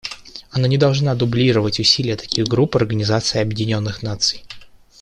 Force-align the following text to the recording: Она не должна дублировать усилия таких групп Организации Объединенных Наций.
Она 0.49 0.67
не 0.67 0.79
должна 0.79 1.13
дублировать 1.13 1.79
усилия 1.79 2.15
таких 2.15 2.47
групп 2.47 2.75
Организации 2.75 3.37
Объединенных 3.39 4.01
Наций. 4.01 4.43